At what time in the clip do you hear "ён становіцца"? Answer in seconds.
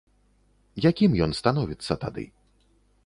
1.25-1.99